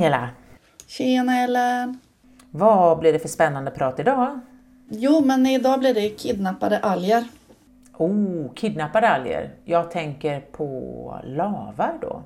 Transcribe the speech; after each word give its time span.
Angela! 0.00 0.28
Tjena 0.86 1.38
Ellen! 1.38 2.00
Vad 2.50 2.98
blir 2.98 3.12
det 3.12 3.18
för 3.18 3.28
spännande 3.28 3.70
prat 3.70 4.00
idag? 4.00 4.40
Jo, 4.88 5.20
men 5.24 5.46
idag 5.46 5.78
blir 5.80 5.94
det 5.94 6.08
kidnappade 6.08 6.78
alger. 6.78 7.24
Oh, 7.96 8.54
kidnappade 8.54 9.08
alger. 9.08 9.54
Jag 9.64 9.90
tänker 9.90 10.40
på 10.40 11.20
lavar 11.24 11.98
då. 12.00 12.22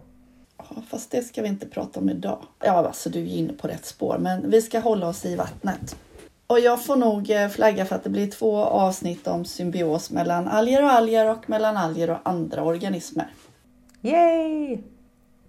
Ja, 0.59 0.65
fast 0.89 1.11
det 1.11 1.23
ska 1.23 1.43
vi 1.43 1.49
inte 1.49 1.67
prata 1.67 2.01
om 2.01 2.09
idag. 2.09 2.39
Ja, 2.65 2.73
alltså 2.73 3.11
du 3.11 3.21
är 3.21 3.37
inne 3.37 3.53
på 3.53 3.69
rätt 3.69 3.85
spår, 3.87 4.19
men 4.19 4.51
vi 4.51 4.63
ska 4.63 4.79
hålla 4.79 5.09
oss 5.09 5.25
i 5.25 5.37
vattnet. 5.37 5.97
Och 6.47 6.61
jag 6.61 6.85
får 6.85 6.97
nog 6.97 7.31
eh, 7.31 7.49
flagga 7.49 7.85
för 7.85 7.97
att 7.97 8.05
det 8.05 8.11
blir 8.11 8.31
två 8.31 8.57
avsnitt 8.57 9.27
om 9.27 9.45
symbios 9.45 10.11
mellan 10.11 10.49
alger 10.49 10.85
och 10.85 10.91
alger 10.91 11.31
och 11.31 11.51
mellan 11.51 11.77
alger 11.77 12.11
och 12.11 12.19
andra 12.23 12.63
organismer. 12.63 13.27
Yay! 14.03 14.94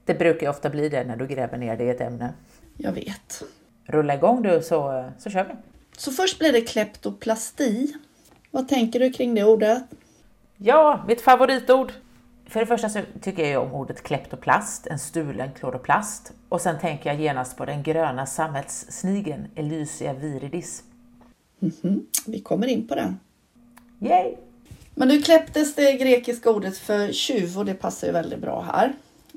Det 0.05 0.13
brukar 0.13 0.41
ju 0.45 0.49
ofta 0.49 0.69
bli 0.69 0.89
det 0.89 1.03
när 1.03 1.15
du 1.15 1.27
gräver 1.27 1.57
ner 1.57 1.77
dig 1.77 1.87
i 1.87 1.89
ett 1.89 2.01
ämne. 2.01 2.33
Jag 2.77 2.91
vet. 2.91 3.43
Rulla 3.85 4.15
igång 4.15 4.41
du 4.41 4.61
så, 4.63 5.11
så 5.19 5.29
kör 5.29 5.43
vi. 5.43 5.53
Så 5.97 6.11
först 6.11 6.39
blir 6.39 6.51
det 6.51 6.61
kleptoplasti. 6.61 7.93
Vad 8.51 8.67
tänker 8.67 8.99
du 8.99 9.11
kring 9.11 9.35
det 9.35 9.43
ordet? 9.43 9.83
Ja, 10.57 11.03
mitt 11.07 11.21
favoritord. 11.21 11.91
För 12.47 12.59
det 12.59 12.65
första 12.65 12.89
så 12.89 12.99
tycker 13.21 13.51
jag 13.51 13.63
om 13.63 13.73
ordet 13.73 14.03
kleptoplast, 14.03 14.87
en 14.87 14.99
stulen 14.99 15.49
kloroplast. 15.59 16.33
Och 16.49 16.61
sen 16.61 16.79
tänker 16.79 17.09
jag 17.09 17.21
genast 17.21 17.57
på 17.57 17.65
den 17.65 17.83
gröna 17.83 18.25
sammetssnigeln 18.25 19.47
Elysia 19.55 20.13
viridis. 20.13 20.83
Mhm, 21.59 22.05
Vi 22.25 22.39
kommer 22.41 22.67
in 22.67 22.87
på 22.87 22.95
den. 22.95 23.19
Yay! 23.99 24.35
Men 24.95 25.07
nu 25.07 25.21
kläpptes 25.21 25.75
det 25.75 25.93
grekiska 25.93 26.49
ordet 26.49 26.77
för 26.77 27.11
tjuv 27.11 27.57
och 27.57 27.65
det 27.65 27.73
passar 27.73 28.07
ju 28.07 28.13
väldigt 28.13 28.39
bra 28.39 28.61
här. 28.61 28.93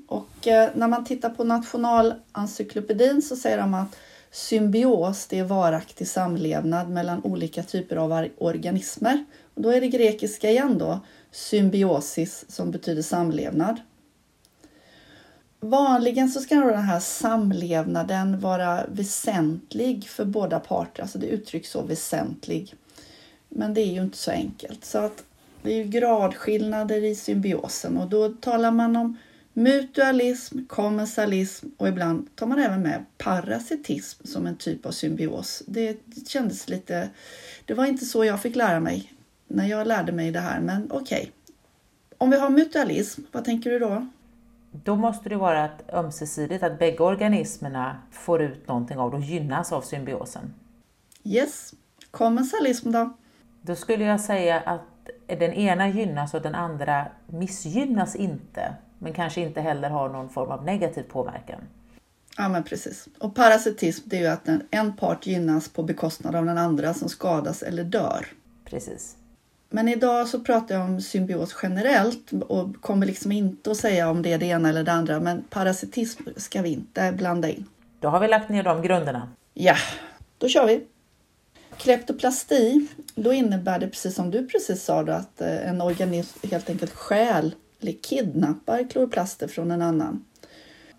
Och 0.08 0.46
eh, 0.46 0.70
när 0.74 0.88
man 0.88 1.04
tittar 1.04 1.30
på 1.30 1.44
Nationalencyklopedin 1.44 3.22
så 3.22 3.36
säger 3.36 3.58
de 3.58 3.74
att 3.74 3.96
symbios 4.30 5.26
det 5.26 5.38
är 5.38 5.44
varaktig 5.44 6.08
samlevnad 6.08 6.90
mellan 6.90 7.24
olika 7.24 7.62
typer 7.62 7.96
av 7.96 8.28
organismer. 8.38 9.24
Och 9.54 9.62
då 9.62 9.70
är 9.70 9.80
det 9.80 9.88
grekiska 9.88 10.50
igen 10.50 10.78
då, 10.78 11.00
symbiosis 11.30 12.44
som 12.48 12.70
betyder 12.70 13.02
samlevnad. 13.02 13.80
Vanligen 15.60 16.28
så 16.28 16.40
ska 16.40 16.54
då 16.54 16.70
den 16.70 16.82
här 16.82 17.00
samlevnaden 17.00 18.40
vara 18.40 18.86
väsentlig 18.88 20.08
för 20.08 20.24
båda 20.24 20.60
parter, 20.60 21.02
alltså 21.02 21.18
det 21.18 21.26
uttrycks 21.26 21.70
så 21.70 21.82
väsentlig. 21.82 22.74
Men 23.48 23.74
det 23.74 23.80
är 23.80 23.92
ju 23.92 24.02
inte 24.02 24.18
så 24.18 24.30
enkelt. 24.30 24.84
Så 24.84 24.98
att 24.98 25.24
det 25.62 25.72
är 25.72 25.76
ju 25.76 25.84
gradskillnader 25.84 27.04
i 27.04 27.14
symbiosen 27.14 27.98
och 27.98 28.08
då 28.08 28.28
talar 28.28 28.70
man 28.70 28.96
om 28.96 29.16
mutualism, 29.52 30.58
kommensalism 30.66 31.66
och 31.76 31.88
ibland 31.88 32.36
tar 32.36 32.46
man 32.46 32.58
även 32.58 32.82
med 32.82 33.04
parasitism 33.18 34.26
som 34.26 34.46
en 34.46 34.56
typ 34.56 34.86
av 34.86 34.90
symbios. 34.90 35.62
Det 35.66 35.98
kändes 36.26 36.68
lite... 36.68 37.10
Det 37.64 37.74
var 37.74 37.86
inte 37.86 38.04
så 38.04 38.24
jag 38.24 38.42
fick 38.42 38.56
lära 38.56 38.80
mig 38.80 39.12
när 39.48 39.66
jag 39.66 39.86
lärde 39.86 40.12
mig 40.12 40.30
det 40.30 40.40
här, 40.40 40.60
men 40.60 40.90
okej. 40.90 41.32
Om 42.18 42.30
vi 42.30 42.38
har 42.38 42.50
mutualism, 42.50 43.22
vad 43.32 43.44
tänker 43.44 43.70
du 43.70 43.78
då? 43.78 44.06
Då 44.70 44.96
måste 44.96 45.28
det 45.28 45.36
vara 45.36 45.64
att 45.64 45.94
ömsesidigt, 45.94 46.62
att 46.62 46.78
bägge 46.78 47.02
organismerna 47.02 48.02
får 48.10 48.42
ut 48.42 48.68
någonting 48.68 48.98
av 48.98 49.10
det 49.10 49.16
och 49.16 49.22
gynnas 49.22 49.72
av 49.72 49.80
symbiosen. 49.80 50.54
Yes. 51.24 51.74
Kommensalism 52.10 52.90
då? 52.90 53.16
Då 53.62 53.74
skulle 53.74 54.04
jag 54.04 54.20
säga 54.20 54.60
att 54.60 55.10
den 55.26 55.52
ena 55.52 55.88
gynnas 55.88 56.34
och 56.34 56.42
den 56.42 56.54
andra 56.54 57.08
missgynnas 57.26 58.16
inte, 58.16 58.74
men 58.98 59.12
kanske 59.12 59.40
inte 59.40 59.60
heller 59.60 59.90
har 59.90 60.08
någon 60.08 60.28
form 60.28 60.50
av 60.50 60.64
negativ 60.64 61.02
påverkan. 61.02 61.60
Ja, 62.36 62.48
men 62.48 62.64
precis. 62.64 63.08
Och 63.18 63.34
parasitism, 63.34 64.02
det 64.08 64.16
är 64.16 64.20
ju 64.20 64.26
att 64.26 64.48
en, 64.70 64.96
part 64.96 65.26
gynnas 65.26 65.68
på 65.68 65.82
bekostnad 65.82 66.34
av 66.34 66.46
den 66.46 66.58
andra 66.58 66.94
som 66.94 67.08
skadas 67.08 67.62
eller 67.62 67.84
dör. 67.84 68.26
Precis. 68.64 69.16
Men 69.70 69.88
idag 69.88 70.28
så 70.28 70.40
pratar 70.40 70.74
jag 70.74 70.84
om 70.84 71.00
symbios 71.00 71.56
generellt 71.62 72.32
och 72.48 72.80
kommer 72.80 73.06
liksom 73.06 73.32
inte 73.32 73.70
att 73.70 73.76
säga 73.76 74.10
om 74.10 74.22
det 74.22 74.32
är 74.32 74.38
det 74.38 74.46
ena 74.46 74.68
eller 74.68 74.84
det 74.84 74.92
andra. 74.92 75.20
Men 75.20 75.42
parasitism 75.42 76.22
ska 76.36 76.62
vi 76.62 76.68
inte 76.68 77.12
blanda 77.12 77.48
in. 77.48 77.66
Då 78.00 78.08
har 78.08 78.20
vi 78.20 78.28
lagt 78.28 78.48
ner 78.48 78.62
de 78.62 78.82
grunderna. 78.82 79.28
Ja, 79.54 79.76
då 80.38 80.48
kör 80.48 80.66
vi. 80.66 80.86
Kleptoplasti, 81.76 82.88
då 83.14 83.32
innebär 83.32 83.78
det 83.78 83.88
precis 83.88 84.14
som 84.14 84.30
du 84.30 84.46
precis 84.46 84.84
sa 84.84 85.02
då, 85.02 85.12
att 85.12 85.40
eh, 85.40 85.68
en 85.68 85.80
organism 85.80 86.48
helt 86.50 86.70
enkelt 86.70 86.94
stjäl 86.94 87.54
eller 87.80 87.92
kidnappar 87.92 88.90
kloroplaster 88.90 89.48
från 89.48 89.70
en 89.70 89.82
annan. 89.82 90.24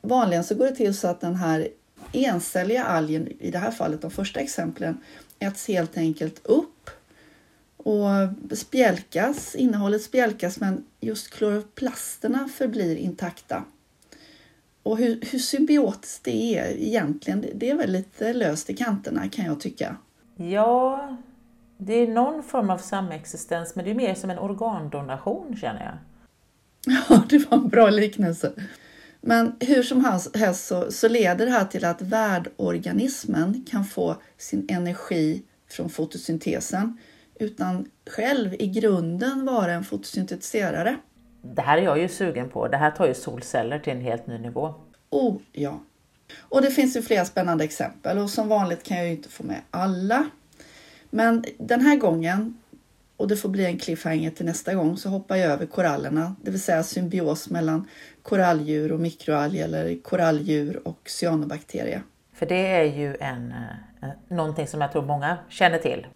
Vanligen 0.02 0.44
så 0.44 0.56
går 0.56 0.66
det 0.66 0.76
till 0.76 0.98
så 0.98 1.08
att 1.08 1.22
den 1.22 1.36
här 1.36 1.68
encelliga 2.14 2.84
algen, 2.84 3.28
i 3.40 3.52
det 3.52 3.58
här 3.58 3.72
fallet 3.72 4.02
de 4.02 4.12
första 4.12 4.40
exemplen, 4.40 4.98
äts 5.40 5.68
helt 5.68 5.98
enkelt 5.98 6.46
upp 6.46 6.90
och 7.78 8.58
spjälkas, 8.58 9.56
innehållet 9.56 10.02
spjälkas 10.04 10.60
men 10.60 10.86
just 11.00 11.30
kloroplasterna 11.30 12.48
förblir 12.54 12.96
intakta. 12.96 13.64
Och 14.84 14.98
hur, 14.98 15.20
hur 15.32 15.40
symbiotiskt 15.40 16.24
det 16.24 16.58
är 16.60 16.78
egentligen, 16.78 17.42
det- 17.42 17.52
det 17.56 17.70
är 17.70 17.76
väl 17.76 17.92
lite 17.92 18.34
löst 18.34 18.70
i 18.70 18.74
kanterna 18.76 19.30
kan 19.30 19.46
jag 19.46 19.60
tycka. 19.60 19.96
Ja, 20.36 21.18
det 21.78 21.94
är 21.94 22.08
någon 22.08 22.44
form 22.44 22.70
av 22.70 22.78
samexistens, 22.78 23.76
men 23.76 23.86
det 23.86 23.92
är 23.92 23.96
mer 23.96 24.16
som 24.16 24.30
en 24.30 24.40
organdonation 24.40 25.58
känner 25.62 25.86
jag. 25.86 25.94
Ja, 27.10 27.24
det 27.30 27.38
var 27.38 27.58
en 27.58 27.70
bra 27.70 27.90
liknelse. 27.90 28.52
Men 29.22 29.56
hur 29.60 29.84
som 29.84 30.06
helst 30.34 30.68
så, 30.68 30.92
så 30.92 31.08
leder 31.08 31.46
det 31.46 31.52
här 31.52 31.66
till 31.66 31.86
att 31.86 32.02
värdorganismen 32.02 33.66
kan 33.70 33.86
få 33.86 34.16
sin 34.38 34.66
energi 34.70 35.44
från 35.70 35.90
fotosyntesen 35.90 36.98
utan 37.40 37.86
själv 38.10 38.54
i 38.60 38.68
grunden 38.68 39.46
vara 39.46 39.72
en 39.72 39.84
fotosyntetiserare. 39.84 40.98
Det 41.42 41.62
här 41.62 41.78
är 41.78 41.82
jag 41.82 42.00
ju 42.00 42.10
sugen 42.10 42.50
på. 42.50 42.68
Det 42.68 42.78
här 42.78 42.92
tar 42.92 43.08
ju 43.08 43.14
solceller 43.14 43.80
till 43.80 43.94
en 43.94 44.02
helt 44.02 44.28
ny 44.28 44.38
nivå. 44.38 44.74
Oh 45.10 45.38
ja. 45.52 45.80
Och 46.40 46.62
det 46.62 46.72
finns 46.72 46.98
ju 46.98 47.02
flera 47.02 47.26
spännande 47.26 47.64
exempel 47.64 48.18
och 48.18 48.30
som 48.30 48.48
vanligt 48.48 48.84
kan 48.84 48.98
jag 48.98 49.06
ju 49.06 49.12
inte 49.12 49.30
få 49.30 49.44
med 49.44 49.62
alla. 49.72 50.30
Men 51.10 51.44
den 51.58 51.82
här 51.82 51.96
gången, 51.96 52.58
och 53.20 53.28
det 53.28 53.36
får 53.36 53.50
bli 53.50 53.66
en 53.66 53.78
cliffhanger 53.78 54.32
till 54.32 54.46
nästa 54.46 54.74
gång, 54.74 54.98
så 54.98 55.10
hoppar 55.10 55.36
jag 55.36 55.52
över 55.52 55.66
korallerna, 55.66 56.36
det 56.42 56.52
vill 56.52 56.62
säga 56.62 56.84
symbios 56.84 57.50
mellan 57.50 57.88
koralldjur 58.22 58.92
och 58.92 59.00
mikroalger 59.00 59.64
eller 59.64 60.02
koralldjur 60.02 60.88
och 60.88 61.10
cyanobakterier. 61.10 62.02
För 62.34 62.46
det 62.46 62.68
är 62.68 62.84
ju 62.84 63.16
en, 63.20 63.54
eh, 64.02 64.10
någonting 64.28 64.68
som 64.68 64.82
jag 64.82 64.92
tror 64.92 65.06
många 65.06 65.38
känner 65.50 65.78
till. 65.78 66.08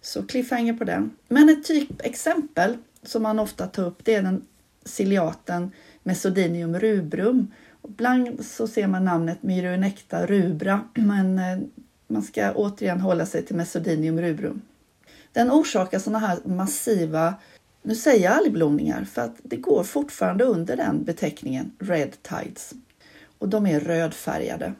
Så 0.00 0.26
cliffhanger 0.26 0.72
på 0.72 0.84
den. 0.84 1.10
Men 1.28 1.48
ett 1.48 1.64
typexempel 1.64 2.76
som 3.02 3.22
man 3.22 3.38
ofta 3.38 3.66
tar 3.66 3.84
upp 3.84 4.04
det 4.04 4.14
är 4.14 4.22
den 4.22 4.46
ciliaten 4.84 5.70
Mesodinium 6.02 6.78
rubrum. 6.78 7.52
Och 7.82 7.90
Ibland 7.90 8.44
så 8.44 8.66
ser 8.66 8.86
man 8.86 9.04
namnet 9.04 9.42
Myronecta 9.42 10.26
rubra 10.26 10.80
men 10.94 11.38
eh, 11.38 11.58
man 12.06 12.22
ska 12.22 12.52
återigen 12.52 13.00
hålla 13.00 13.26
sig 13.26 13.44
till 13.44 13.56
Mesodinium 13.56 14.20
rubrum. 14.20 14.62
Den 15.32 15.50
orsakar 15.50 15.98
sådana 15.98 16.26
här 16.26 16.38
massiva, 16.44 17.34
nu 17.82 17.94
säger 17.94 18.24
jag 18.24 18.32
algblomningar 18.32 19.04
för 19.04 19.22
att 19.22 19.36
det 19.42 19.56
går 19.56 19.84
fortfarande 19.84 20.44
under 20.44 20.76
den 20.76 21.04
beteckningen, 21.04 21.72
red 21.78 22.22
tides. 22.22 22.72
Och 23.38 23.48
de 23.48 23.66
är 23.66 23.80
rödfärgade. 23.80 24.74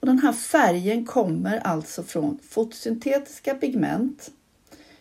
Och 0.00 0.06
den 0.06 0.18
här 0.18 0.32
färgen 0.32 1.04
kommer 1.04 1.58
alltså 1.58 2.02
från 2.02 2.38
fotosyntetiska 2.48 3.54
pigment. 3.54 4.30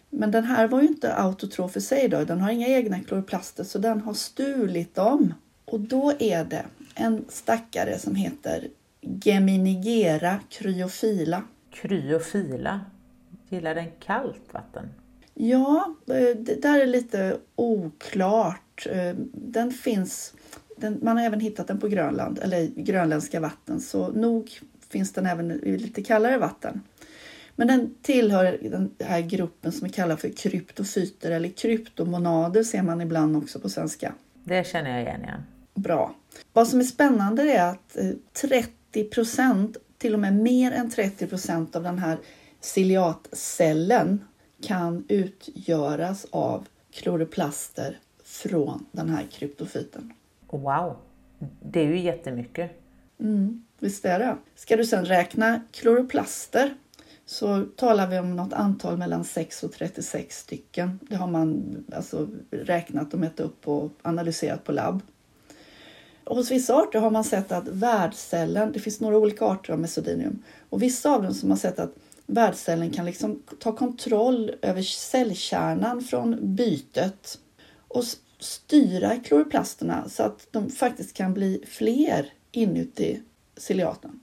Men 0.10 0.32
den 0.32 0.44
här 0.44 0.68
var 0.68 0.82
ju 0.82 0.88
inte 0.88 1.16
autotrof 1.16 1.78
i 1.78 1.82
sig 1.82 2.08
då, 2.08 2.24
den 2.24 2.42
har 2.42 2.52
inga 2.52 2.68
egna 2.68 3.00
kloroplaster 3.00 3.64
så 3.64 3.80
den 3.80 4.02
har 4.02 4.14
stulit 4.14 4.96
dem. 4.96 5.34
Och 5.66 5.80
då 5.80 6.14
är 6.20 6.46
det 6.46 6.66
en 6.96 7.26
stackare 7.30 8.00
som 8.00 8.16
heter 8.16 8.68
Geminigera 9.02 10.40
cryofila. 10.50 11.44
Kryofila. 11.72 12.82
Gillar 13.50 13.76
den 13.76 13.92
kallt 14.00 14.54
vatten? 14.54 14.90
Ja, 15.34 15.96
eh, 16.08 16.38
det 16.38 16.62
där 16.62 16.80
är 16.80 16.86
lite 16.86 17.38
oklart. 17.56 18.88
Eh, 18.92 19.16
Den 19.34 19.72
finns, 19.72 20.34
den, 20.78 21.00
man 21.02 21.18
har 21.18 21.26
även 21.26 21.40
hittat 21.40 21.68
den 21.68 21.80
på 21.80 21.88
Grönland, 21.88 22.40
eller 22.40 22.68
grönländska 22.76 23.40
vatten, 23.40 23.82
så 23.82 24.08
nog 24.08 24.60
finns 24.90 25.14
den 25.14 25.26
även 25.26 25.52
i 25.52 25.78
lite 25.78 26.04
kallare 26.04 26.38
vatten. 26.38 26.82
Men 27.56 27.68
den 27.68 27.96
tillhör 28.02 28.58
den 28.62 28.92
här 29.00 29.22
gruppen 29.22 29.72
som 29.72 29.86
är 29.86 29.90
kallad 29.90 30.20
för 30.20 30.30
kryptofyter 30.30 31.32
eller 31.32 31.50
kryptomonader 31.50 32.64
ser 32.64 32.82
man 32.82 33.02
ibland 33.02 33.38
också 33.38 33.60
på 33.60 33.70
svenska. 33.70 34.14
Det 34.44 34.68
känner 34.68 34.92
jag 34.92 35.02
igen, 35.02 35.22
ja. 35.28 35.34
Bra. 35.82 36.16
Vad 36.54 36.68
som 36.68 36.80
är 36.80 36.84
spännande 36.84 37.44
är 37.44 37.70
att 37.70 37.98
eh, 37.98 38.10
30 38.42 39.04
procent, 39.04 39.78
till 39.98 40.14
och 40.14 40.20
med 40.20 40.34
mer 40.36 40.72
än 40.72 40.90
30 40.90 41.28
procent 41.28 41.76
av 41.76 41.84
den 41.84 42.00
här 42.00 42.18
ciliatcellen 42.66 44.26
kan 44.62 45.06
utgöras 45.08 46.26
av 46.30 46.68
kloroplaster 46.94 48.00
från 48.24 48.86
den 48.92 49.10
här 49.10 49.28
kryptofyten. 49.32 50.14
Wow! 50.50 50.96
Det 51.62 51.80
är 51.80 51.88
ju 51.88 52.00
jättemycket. 52.00 52.72
Mm, 53.20 53.66
visst 53.80 54.06
är 54.06 54.20
det. 54.20 54.38
Ska 54.56 54.78
du 54.78 54.86
sedan 54.86 55.06
räkna 55.06 55.62
kloroplaster 55.72 56.76
så 57.26 57.66
talar 57.76 58.08
vi 58.08 58.20
om 58.20 58.36
något 58.36 58.54
antal 58.54 58.98
mellan 58.98 59.24
6 59.24 59.64
och 59.64 59.72
36 59.72 60.38
stycken. 60.40 61.00
Det 61.10 61.16
har 61.16 61.28
man 61.28 61.78
alltså 61.96 62.28
räknat 62.52 63.14
och 63.14 63.20
mätt 63.20 63.40
upp 63.40 63.68
och 63.68 63.92
analyserat 64.02 64.64
på 64.64 64.72
labb. 64.72 65.02
Och 66.24 66.36
hos 66.36 66.52
vissa 66.52 66.76
arter 66.76 67.00
har 67.00 67.12
man 67.12 67.24
sett 67.24 67.52
att 67.52 67.68
värdcellen, 67.68 68.72
det 68.72 68.80
finns 68.80 69.02
några 69.02 69.18
olika 69.18 69.46
arter 69.46 69.74
av 69.74 69.80
mesodinium, 69.80 70.44
och 70.70 70.82
vissa 70.82 71.16
av 71.16 71.24
dem 71.24 71.34
som 71.34 71.50
har 71.50 71.58
sett 71.58 71.80
att 71.80 71.96
värdcellen 72.26 72.92
kan 72.92 73.06
liksom 73.06 73.44
ta 73.60 73.72
kontroll 73.72 74.52
över 74.62 74.82
cellkärnan 74.82 76.02
från 76.02 76.56
bytet 76.56 77.40
och 77.88 78.04
styra 78.40 79.16
kloroplasterna 79.16 80.10
så 80.10 80.24
att 80.24 80.48
de 80.52 80.70
faktiskt 80.70 81.18
kan 81.18 81.34
bli 81.34 81.64
fler 81.68 82.34
inuti 82.52 83.22
ciliaten. 83.58 84.20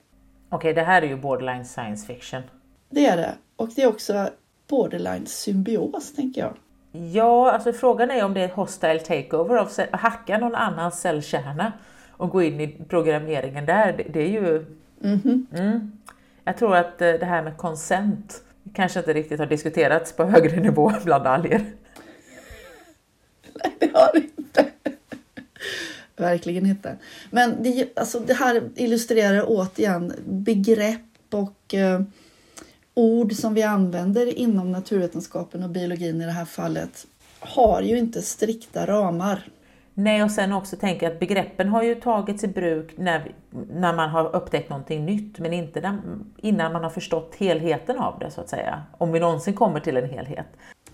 Okej, 0.48 0.56
okay, 0.56 0.72
det 0.72 0.82
här 0.82 1.02
är 1.02 1.06
ju 1.06 1.16
borderline 1.16 1.64
science 1.64 2.06
fiction. 2.06 2.42
Det 2.90 3.06
är 3.06 3.16
det. 3.16 3.34
Och 3.56 3.68
det 3.76 3.82
är 3.82 3.86
också 3.86 4.30
borderline 4.68 5.26
symbios, 5.26 6.14
tänker 6.14 6.40
jag. 6.40 6.54
Ja, 7.12 7.52
alltså 7.52 7.72
frågan 7.72 8.10
är 8.10 8.24
om 8.24 8.34
det 8.34 8.40
är 8.40 8.48
hostile 8.48 8.98
takeover 8.98 9.56
av 9.56 9.66
att 9.66 10.00
hacka 10.00 10.38
någon 10.38 10.54
annans 10.54 11.00
cellkärna 11.00 11.72
och 12.10 12.30
gå 12.30 12.42
in 12.42 12.60
i 12.60 12.84
programmeringen 12.88 13.66
där. 13.66 13.92
Det, 13.92 14.02
det 14.02 14.20
är 14.20 14.28
ju... 14.28 14.56
Mm 15.04 15.18
-hmm. 15.18 15.58
mm. 15.58 15.98
Jag 16.44 16.56
tror 16.56 16.76
att 16.76 17.02
eh, 17.02 17.12
det 17.12 17.26
här 17.26 17.42
med 17.42 17.56
konsent 17.56 18.42
kanske 18.74 18.98
inte 18.98 19.12
riktigt 19.12 19.38
har 19.38 19.46
diskuterats 19.46 20.12
på 20.12 20.24
högre 20.24 20.60
nivå 20.60 20.92
bland 21.04 21.26
alger. 21.26 21.64
Nej, 23.54 23.76
det 23.78 23.90
har 23.94 24.10
det 24.12 24.22
inte. 24.36 24.66
Verkligen 26.16 26.66
inte. 26.66 26.96
Men 27.30 27.62
det, 27.62 27.98
alltså 27.98 28.20
det 28.20 28.34
här 28.34 28.62
illustrerar 28.74 29.44
återigen 29.46 30.12
begrepp 30.26 31.00
och 31.30 31.74
eh, 31.74 32.00
ord 32.94 33.32
som 33.32 33.54
vi 33.54 33.62
använder 33.62 34.38
inom 34.38 34.72
naturvetenskapen 34.72 35.62
och 35.62 35.70
biologin 35.70 36.20
i 36.22 36.24
det 36.24 36.32
här 36.32 36.44
fallet 36.44 37.06
har 37.38 37.82
ju 37.82 37.98
inte 37.98 38.22
strikta 38.22 38.86
ramar. 38.86 39.48
Nej, 39.94 40.22
och 40.22 40.30
sen 40.30 40.52
också 40.52 40.76
tänka 40.76 41.08
att 41.08 41.20
begreppen 41.20 41.68
har 41.68 41.82
ju 41.82 41.94
tagits 41.94 42.44
i 42.44 42.48
bruk 42.48 42.94
när, 42.96 43.34
när 43.70 43.92
man 43.92 44.10
har 44.10 44.36
upptäckt 44.36 44.70
någonting 44.70 45.06
nytt, 45.06 45.38
men 45.38 45.52
inte 45.52 45.80
när, 45.80 45.98
innan 46.36 46.72
man 46.72 46.82
har 46.82 46.90
förstått 46.90 47.34
helheten 47.34 47.98
av 47.98 48.18
det 48.18 48.30
så 48.30 48.40
att 48.40 48.48
säga. 48.48 48.82
Om 48.98 49.12
vi 49.12 49.20
någonsin 49.20 49.54
kommer 49.54 49.80
till 49.80 49.96
en 49.96 50.10
helhet. 50.10 50.46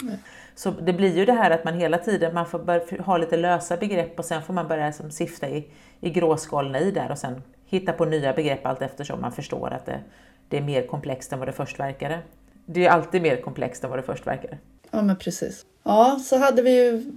Nej. 0.03 0.19
Så 0.55 0.71
det 0.71 0.93
blir 0.93 1.17
ju 1.17 1.25
det 1.25 1.33
här 1.33 1.51
att 1.51 1.65
man 1.65 1.75
hela 1.75 1.99
tiden 1.99 2.35
man 2.35 2.47
får 2.47 2.59
börja 2.59 3.03
ha 3.03 3.17
lite 3.17 3.37
lösa 3.37 3.77
begrepp 3.77 4.19
och 4.19 4.25
sen 4.25 4.43
får 4.43 4.55
man 4.55 4.69
börja 4.69 4.93
som 4.93 5.11
sifta 5.11 5.49
i, 5.49 5.67
i 6.01 6.11
gråskalorna 6.11 6.81
i 6.81 6.91
där 6.91 7.11
och 7.11 7.19
sen 7.19 7.43
hitta 7.67 7.93
på 7.93 8.05
nya 8.05 8.33
begrepp 8.33 8.67
allt 8.67 8.83
eftersom 8.83 9.21
man 9.21 9.33
förstår 9.33 9.71
att 9.71 9.87
det, 9.87 10.01
det 10.49 10.57
är 10.57 10.63
mer 10.63 10.87
komplext 10.87 11.33
än 11.33 11.39
vad 11.39 11.49
det 11.49 11.53
först 11.53 11.81
verkade. 11.81 12.19
Det 12.67 12.87
är 12.87 12.91
alltid 12.91 13.23
mer 13.23 13.37
komplext 13.37 13.85
än 13.85 13.91
vad 13.91 13.99
det 13.99 14.03
först 14.03 14.27
verkade. 14.27 14.59
Ja, 14.91 15.03
men 15.03 15.17
precis. 15.17 15.67
Ja, 15.83 16.21
så 16.25 16.39
hade 16.39 16.63
vi 16.63 16.85
ju 16.85 17.13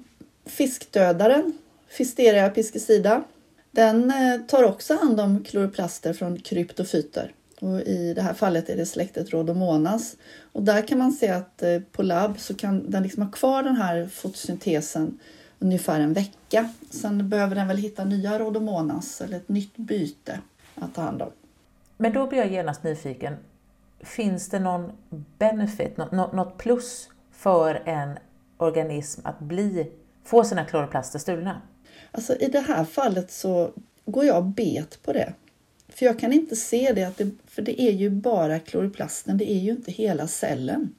fiskdödaren, 0.46 1.54
Fisteria 1.92 2.50
piscicida. 2.50 3.24
Den 3.72 4.12
eh, 4.12 4.42
tar 4.48 4.64
också 4.64 4.96
hand 4.96 5.20
om 5.20 5.44
kloroplaster 5.44 6.14
från 6.14 6.40
kryptofyter. 6.40 7.34
Och 7.60 7.82
I 7.82 8.14
det 8.14 8.22
här 8.22 8.34
fallet 8.34 8.70
är 8.70 8.78
det 8.78 8.86
släktet 8.86 9.30
Rhodomonas. 9.30 10.16
Och 10.52 10.64
där 10.64 10.88
kan 10.88 10.98
man 10.98 11.12
se 11.12 11.30
att 11.30 11.64
eh, 11.64 11.80
på 11.92 12.04
labb 12.04 12.40
så 12.40 12.54
kan 12.54 12.92
den 12.92 13.04
liksom 13.04 13.24
ha 13.24 13.32
kvar 13.32 13.64
den 13.64 13.76
här 13.76 14.08
fotosyntesen 14.08 15.20
ungefär 15.60 16.00
en 16.00 16.14
vecka. 16.14 16.70
Sen 16.90 17.30
behöver 17.30 17.56
den 17.56 17.68
väl 17.68 17.78
hitta 17.78 18.06
nya 18.06 18.40
Rhodomonas 18.40 19.22
eller 19.22 19.38
ett 19.38 19.50
nytt 19.50 19.78
byte 19.78 20.40
att 20.76 20.96
ta 20.96 21.02
hand 21.02 21.22
om. 21.22 21.32
Men 21.98 22.14
då 22.14 22.28
blir 22.28 22.40
jag 22.40 22.52
genast 22.52 22.84
nyfiken. 22.84 23.36
Finns 24.00 24.50
det 24.50 24.60
någon 24.60 24.92
benefit, 25.38 25.98
något 26.12 26.58
plus 26.58 27.10
för 27.32 27.82
en 27.86 28.18
organism 28.58 29.22
att 29.24 29.40
bli, 29.40 29.92
få 30.24 30.44
sina 30.44 30.66
kloroplaster 30.66 31.20
stulna? 31.20 31.62
Alltså 32.12 32.36
i 32.36 32.48
det 32.48 32.60
här 32.60 32.86
fallet 32.86 33.32
så 33.32 33.72
går 34.06 34.26
jag 34.26 34.46
bet 34.46 35.04
på 35.04 35.14
det. 35.14 35.34
För 35.90 36.06
jag 36.06 36.20
kan 36.20 36.34
inte 36.34 36.56
se 36.56 36.94
det, 36.94 37.04
att 37.04 37.18
det, 37.18 37.30
för 37.48 37.62
det 37.62 37.82
är 37.82 37.92
ju 37.92 38.10
bara 38.10 38.60
kloroplasten, 38.60 39.38
det 39.38 39.52
är 39.52 39.60
ju 39.60 39.72
inte 39.72 39.92
hela 39.92 40.28
cellen. 40.28 40.96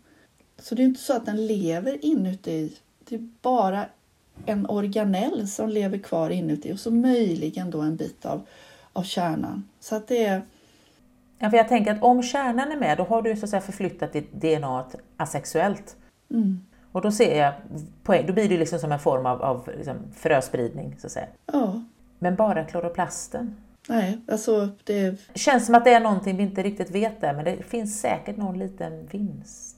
Så 0.59 0.75
det 0.75 0.83
är 0.83 0.85
inte 0.85 1.01
så 1.01 1.17
att 1.17 1.27
den 1.27 1.47
lever 1.47 2.05
inuti, 2.05 2.73
det 3.09 3.15
är 3.15 3.29
bara 3.43 3.87
en 4.47 4.67
organell 4.67 5.49
som 5.49 5.69
lever 5.69 5.99
kvar 5.99 6.31
inuti 6.31 6.73
och 6.73 6.81
så 6.81 6.91
möjligen 6.91 7.71
då 7.71 7.81
en 7.81 7.97
bit 7.97 8.27
av, 8.27 8.47
av 8.93 9.03
kärnan. 9.03 9.69
Så 9.81 9.97
att 9.97 10.09
det 10.09 10.25
är... 10.25 10.43
Ja, 11.39 11.51
för 11.51 11.57
jag 11.57 11.69
tänker 11.69 11.93
att 11.93 12.03
om 12.03 12.23
kärnan 12.23 12.73
är 12.73 12.77
med, 12.77 12.99
då 12.99 13.05
har 13.05 13.23
du 13.23 13.37
så 13.37 13.45
att 13.45 13.51
säga 13.51 13.61
förflyttat 13.63 14.13
ditt 14.13 14.33
DNA 14.33 14.87
asexuellt. 15.17 15.97
Mm. 16.31 16.61
Och 16.93 17.01
då 17.03 17.13
ser 17.13 17.39
jag, 17.39 17.55
då 18.27 18.33
blir 18.33 18.49
det 18.49 18.59
liksom 18.59 18.79
som 18.79 18.93
en 18.93 18.99
form 18.99 19.27
av, 19.27 19.43
av 19.43 19.71
liksom 19.77 19.97
fröspridning 20.17 20.97
så 20.99 21.07
att 21.07 21.13
säga. 21.13 21.27
Ja. 21.53 21.83
Men 22.19 22.37
bara 22.37 22.65
kloroplasten? 22.65 23.57
Nej, 23.89 24.19
alltså 24.29 24.69
det... 24.85 25.17
Känns 25.35 25.67
som 25.67 25.75
att 25.75 25.85
det 25.85 25.91
är 25.91 26.01
någonting 26.01 26.37
vi 26.37 26.43
inte 26.43 26.63
riktigt 26.63 26.91
vet 26.91 27.21
där, 27.21 27.35
men 27.35 27.45
det 27.45 27.63
finns 27.63 28.01
säkert 28.01 28.37
någon 28.37 28.59
liten 28.59 29.07
vinst 29.07 29.77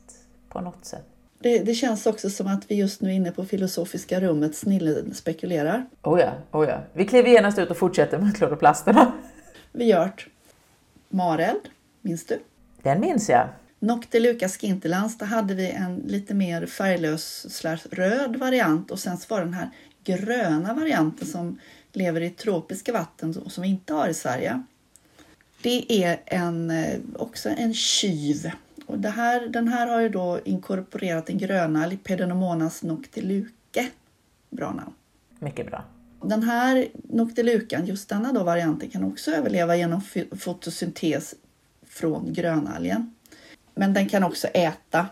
på 0.48 0.60
något 0.60 0.84
sätt. 0.84 1.04
Det, 1.38 1.58
det 1.58 1.74
känns 1.74 2.06
också 2.06 2.30
som 2.30 2.46
att 2.46 2.70
vi 2.70 2.74
just 2.74 3.00
nu 3.00 3.10
är 3.10 3.14
inne 3.14 3.30
på 3.30 3.44
filosofiska 3.44 4.20
rummet 4.20 4.56
snillen 4.56 5.14
spekulerar. 5.14 5.86
Oh 6.02 6.20
ja, 6.20 6.32
oh 6.52 6.68
ja. 6.68 6.78
Vi 6.92 7.06
kliver 7.06 7.30
genast 7.30 7.58
ut 7.58 7.70
och 7.70 7.76
fortsätter 7.76 8.18
med 8.18 8.36
kloroplasterna. 8.36 9.12
Vi 9.72 9.84
gör 9.84 10.04
det. 10.04 10.22
Mareld, 11.08 11.68
minns 12.00 12.26
du? 12.26 12.38
Den 12.82 13.00
minns 13.00 13.28
jag. 13.28 13.48
Noctiluca 13.84 14.48
skintilans, 14.48 15.18
där 15.18 15.26
hade 15.26 15.54
vi 15.54 15.70
en 15.70 15.96
lite 15.96 16.34
mer 16.34 16.66
färglös 16.66 17.46
röd 17.90 18.36
variant 18.36 18.90
och 18.90 18.98
sen 18.98 19.18
så 19.18 19.34
var 19.34 19.40
den 19.40 19.54
här 19.54 19.70
gröna 20.04 20.74
varianten 20.74 21.26
som 21.26 21.58
lever 21.92 22.20
i 22.20 22.30
tropiska 22.30 22.92
vatten 22.92 23.36
och 23.44 23.52
som 23.52 23.62
vi 23.62 23.68
inte 23.68 23.94
har 23.94 24.08
i 24.08 24.14
Sverige. 24.14 24.62
Det 25.62 26.04
är 26.04 26.20
en, 26.26 26.70
eh, 26.70 27.00
också 27.16 27.48
en 27.48 27.74
kyv. 27.74 28.50
Och 28.86 28.98
det 28.98 29.08
här, 29.08 29.46
den 29.46 29.68
här 29.68 29.86
har 29.86 30.00
ju 30.00 30.08
då 30.08 30.40
inkorporerat 30.44 31.26
den 31.26 31.38
gröna 31.38 31.86
Lipedenomonas 31.86 32.82
noctiluke. 32.82 33.88
Bra 34.50 34.72
namn. 34.72 34.92
Mycket 35.38 35.66
bra. 35.66 35.84
Den 36.22 36.42
här 36.42 36.88
noctilukan, 36.92 37.86
just 37.86 38.08
denna 38.08 38.32
då 38.32 38.42
varianten, 38.42 38.90
kan 38.90 39.04
också 39.04 39.30
överleva 39.30 39.76
genom 39.76 40.00
fotosyntes 40.38 41.34
från 41.86 42.32
grönalgen. 42.32 43.14
Men 43.74 43.94
den 43.94 44.08
kan 44.08 44.24
också 44.24 44.46
äta. 44.48 45.06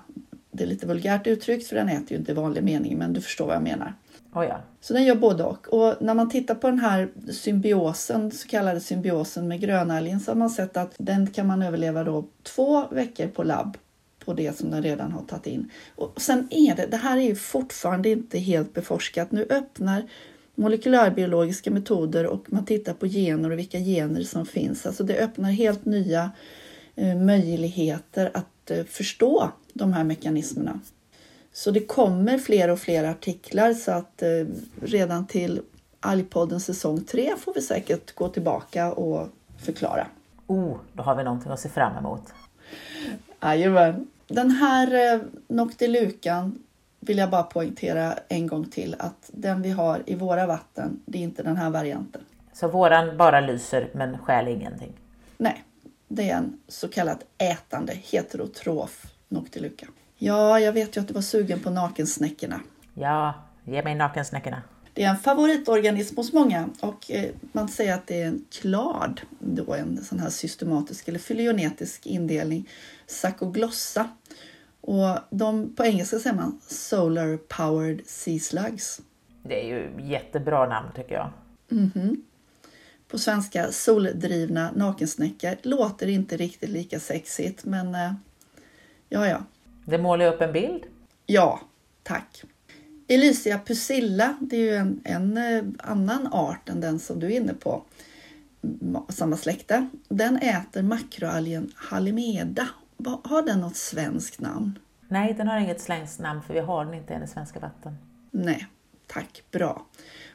Det 0.50 0.62
är 0.62 0.68
lite 0.68 0.86
vulgärt 0.86 1.26
uttryckt 1.26 1.66
för 1.66 1.76
den 1.76 1.88
äter 1.88 2.12
ju 2.12 2.16
inte 2.16 2.32
i 2.32 2.34
vanlig 2.34 2.64
mening, 2.64 2.98
men 2.98 3.12
du 3.12 3.20
förstår 3.20 3.46
vad 3.46 3.56
jag 3.56 3.62
menar. 3.62 3.94
Oh 4.34 4.44
ja. 4.44 4.60
Så 4.80 4.94
den 4.94 5.04
gör 5.04 5.14
både 5.14 5.44
och. 5.44 5.68
Och 5.68 5.96
när 6.00 6.14
man 6.14 6.30
tittar 6.30 6.54
på 6.54 6.68
den 6.68 6.78
här 6.78 7.08
symbiosen, 7.30 8.30
så 8.30 8.48
kallade 8.48 8.80
symbiosen 8.80 9.48
med 9.48 9.60
grönalgen, 9.60 10.20
så 10.20 10.30
har 10.30 10.36
man 10.36 10.50
sett 10.50 10.76
att 10.76 10.94
den 10.98 11.26
kan 11.26 11.46
man 11.46 11.62
överleva 11.62 12.04
då 12.04 12.24
två 12.42 12.88
veckor 12.88 13.26
på 13.26 13.42
labb 13.42 13.76
på 14.24 14.32
det 14.32 14.56
som 14.56 14.70
den 14.70 14.82
redan 14.82 15.12
har 15.12 15.22
tagit 15.22 15.46
in. 15.46 15.70
Och 15.94 16.20
sen 16.20 16.48
är 16.50 16.76
det, 16.76 16.86
det 16.86 16.96
här 16.96 17.16
är 17.16 17.22
ju 17.22 17.34
fortfarande 17.34 18.08
inte 18.08 18.38
helt 18.38 18.74
beforskat. 18.74 19.32
Nu 19.32 19.46
öppnar 19.50 20.08
molekylärbiologiska 20.54 21.70
metoder 21.70 22.26
och 22.26 22.52
man 22.52 22.64
tittar 22.64 22.94
på 22.94 23.06
gener 23.06 23.50
och 23.50 23.58
vilka 23.58 23.78
gener 23.78 24.22
som 24.22 24.46
finns. 24.46 24.86
Alltså 24.86 25.04
det 25.04 25.18
öppnar 25.18 25.50
helt 25.50 25.84
nya 25.84 26.30
eh, 26.94 27.16
möjligheter 27.16 28.30
att 28.34 28.46
eh, 28.70 28.84
förstå 28.84 29.50
de 29.72 29.92
här 29.92 30.04
mekanismerna. 30.04 30.80
Så 31.52 31.70
det 31.70 31.80
kommer 31.80 32.38
fler 32.38 32.68
och 32.68 32.78
fler 32.78 33.04
artiklar 33.04 33.74
så 33.74 33.92
att 33.92 34.22
eh, 34.22 34.28
redan 34.82 35.26
till 35.26 35.60
Algpodden 36.00 36.60
säsong 36.60 37.04
3 37.04 37.36
får 37.38 37.54
vi 37.54 37.62
säkert 37.62 38.14
gå 38.14 38.28
tillbaka 38.28 38.92
och 38.92 39.28
förklara. 39.58 40.06
Oh, 40.46 40.76
då 40.92 41.02
har 41.02 41.16
vi 41.16 41.24
någonting 41.24 41.52
att 41.52 41.60
se 41.60 41.68
fram 41.68 41.96
emot. 41.96 42.22
Jajamän. 43.42 44.06
Den 44.26 44.50
här 44.50 45.14
eh, 45.14 45.20
Noctilucan 45.48 46.58
vill 47.00 47.18
jag 47.18 47.30
bara 47.30 47.42
poängtera 47.42 48.14
en 48.28 48.46
gång 48.46 48.64
till 48.64 48.96
att 48.98 49.30
den 49.32 49.62
vi 49.62 49.70
har 49.70 50.02
i 50.06 50.14
våra 50.14 50.46
vatten, 50.46 51.00
det 51.06 51.18
är 51.18 51.22
inte 51.22 51.42
den 51.42 51.56
här 51.56 51.70
varianten. 51.70 52.20
Så 52.52 52.68
våran 52.68 53.16
bara 53.16 53.40
lyser 53.40 53.88
men 53.94 54.18
stjäl 54.18 54.48
ingenting? 54.48 54.92
Nej, 55.36 55.64
det 56.14 56.30
är 56.30 56.36
en 56.36 56.58
så 56.68 56.88
kallad 56.88 57.24
ätande 57.38 57.92
heterotrof 57.92 59.06
Noctiluca. 59.28 59.86
Ja, 60.18 60.60
jag 60.60 60.72
vet 60.72 60.96
ju 60.96 61.00
att 61.00 61.08
du 61.08 61.14
var 61.14 61.22
sugen 61.22 61.60
på 61.60 61.70
nakensnäckorna. 61.70 62.60
Ja, 62.94 63.34
ge 63.64 63.82
mig 63.82 63.94
nakensnäckorna. 63.94 64.62
Det 64.94 65.02
är 65.02 65.10
en 65.10 65.16
favoritorganism 65.16 66.16
hos 66.16 66.32
många 66.32 66.68
och 66.80 67.10
eh, 67.10 67.30
man 67.52 67.68
säger 67.68 67.94
att 67.94 68.06
det 68.06 68.22
är 68.22 68.26
en 68.26 68.44
klad, 68.50 69.20
då 69.38 69.74
en 69.74 70.04
sån 70.04 70.18
här 70.20 70.30
systematisk 70.30 71.08
eller 71.08 71.18
fylogenetisk 71.18 72.06
indelning, 72.06 72.68
Sacoglossa. 73.06 74.08
Och 74.80 75.18
de, 75.30 75.74
på 75.74 75.84
engelska 75.84 76.18
säger 76.18 76.36
man 76.36 76.60
Solar 76.66 77.36
Powered 77.36 78.00
Sea 78.06 78.38
Slugs. 78.38 79.00
Det 79.42 79.60
är 79.60 79.66
ju 79.66 80.10
jättebra 80.10 80.68
namn 80.68 80.88
tycker 80.94 81.14
jag. 81.14 81.30
Mm 81.70 81.90
-hmm. 81.94 82.16
På 83.12 83.18
svenska 83.18 83.72
soldrivna 83.72 84.70
nakensnäckor 84.74 85.56
låter 85.62 86.06
inte 86.06 86.36
riktigt 86.36 86.70
lika 86.70 87.00
sexigt 87.00 87.64
men 87.64 87.94
eh, 87.94 88.12
ja 89.08 89.28
ja. 89.28 89.44
Det 89.84 89.98
målar 89.98 90.26
upp 90.26 90.40
en 90.40 90.52
bild. 90.52 90.82
Ja, 91.26 91.60
tack. 92.02 92.42
Elysia 93.08 93.60
pusilla, 93.66 94.36
det 94.40 94.56
är 94.56 94.60
ju 94.60 94.74
en, 94.74 95.00
en 95.04 95.36
eh, 95.36 95.64
annan 95.78 96.28
art 96.32 96.68
än 96.68 96.80
den 96.80 96.98
som 96.98 97.20
du 97.20 97.26
är 97.26 97.30
inne 97.30 97.54
på. 97.54 97.82
Samma 99.08 99.36
släkte. 99.36 99.88
Den 100.08 100.36
äter 100.36 100.82
makroalgen 100.82 101.72
Halimeda. 101.76 102.68
Har 103.24 103.42
den 103.42 103.60
något 103.60 103.76
svenskt 103.76 104.40
namn? 104.40 104.78
Nej, 105.08 105.34
den 105.34 105.48
har 105.48 105.58
inget 105.58 105.80
svenskt 105.80 106.20
namn 106.20 106.42
för 106.42 106.54
vi 106.54 106.60
har 106.60 106.84
den 106.84 106.94
inte 106.94 107.14
än 107.14 107.22
i 107.22 107.28
svenska 107.28 107.60
vatten. 107.60 107.96
Nej, 108.30 108.66
tack, 109.06 109.42
bra. 109.50 109.86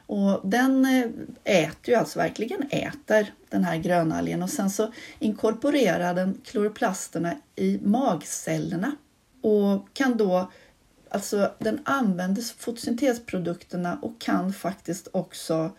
Och 0.08 0.40
den 0.44 0.84
eh, 0.84 1.62
äter 1.62 1.88
ju 1.88 1.94
alltså 1.94 2.18
verkligen 2.18 2.62
äter 2.70 3.34
den 3.48 3.64
här 3.64 3.76
grönalgen 3.76 4.42
och 4.42 4.50
sen 4.50 4.70
så 4.70 4.92
inkorporerar 5.18 6.14
den 6.14 6.40
kloroplasterna 6.44 7.36
i 7.56 7.78
magcellerna 7.82 8.96
och 9.42 9.88
kan 9.92 10.16
då 10.16 10.50
Alltså 11.10 11.52
den 11.58 11.80
använder 11.84 12.42
fotosyntesprodukterna 12.42 13.98
och 14.02 14.20
kan 14.20 14.52
faktiskt 14.52 15.08
också, 15.12 15.70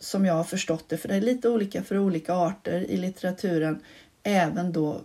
som 0.00 0.24
jag 0.24 0.34
har 0.34 0.44
förstått 0.44 0.88
det, 0.88 0.96
för 0.96 1.08
det 1.08 1.14
är 1.14 1.20
lite 1.20 1.48
olika 1.48 1.82
för 1.82 1.98
olika 1.98 2.34
arter 2.34 2.80
i 2.80 2.96
litteraturen, 2.96 3.80
även 4.22 4.72
då 4.72 5.00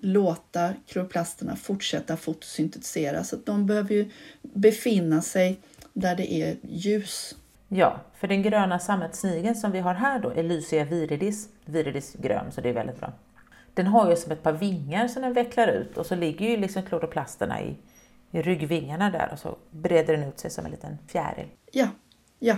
låta 0.00 0.74
kloroplasterna 0.86 1.56
fortsätta 1.56 2.16
fotosyntetisera. 2.16 3.24
Så 3.24 3.36
att 3.36 3.46
de 3.46 3.66
behöver 3.66 3.94
ju 3.94 4.10
befinna 4.42 5.22
sig 5.22 5.60
där 5.92 6.16
det 6.16 6.32
är 6.32 6.56
ljus. 6.62 7.34
Ja, 7.68 8.00
för 8.14 8.28
den 8.28 8.42
gröna 8.42 8.78
sammetssnigeln 8.78 9.54
som 9.54 9.72
vi 9.72 9.78
har 9.78 9.94
här 9.94 10.18
då, 10.18 10.30
Elysia 10.30 10.84
viridis, 10.84 11.48
viridis 11.64 12.14
grön, 12.14 12.52
så 12.52 12.60
det 12.60 12.68
är 12.68 12.72
väldigt 12.72 13.00
bra. 13.00 13.12
Den 13.74 13.86
har 13.86 14.10
ju 14.10 14.16
som 14.16 14.32
ett 14.32 14.42
par 14.42 14.52
vingar 14.52 15.08
som 15.08 15.22
den 15.22 15.32
vecklar 15.32 15.68
ut 15.68 15.98
och 15.98 16.06
så 16.06 16.14
ligger 16.14 16.48
ju 16.48 16.56
liksom 16.56 16.82
kloroplasterna 16.82 17.62
i, 17.62 17.76
i 18.30 18.42
ryggvingarna 18.42 19.10
där 19.10 19.28
och 19.32 19.38
så 19.38 19.56
breder 19.70 20.16
den 20.16 20.28
ut 20.28 20.38
sig 20.38 20.50
som 20.50 20.64
en 20.64 20.70
liten 20.70 20.98
fjäril. 21.06 21.46
Ja, 21.72 21.88
ja. 22.38 22.56